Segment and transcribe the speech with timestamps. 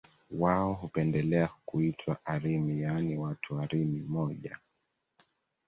[0.31, 4.57] wao hupendelea kuitwa Arimi yaani watu wa Rimi moja